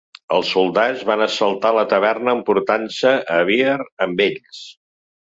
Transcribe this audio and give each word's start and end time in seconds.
Els 0.35 0.47
soldats 0.51 1.01
van 1.09 1.19
assaltar 1.25 1.73
la 1.77 1.83
taverna, 1.91 2.33
emportant-se 2.37 3.11
a 3.35 3.37
Bear 3.51 3.75
amb 4.07 4.25
ells. 4.27 4.63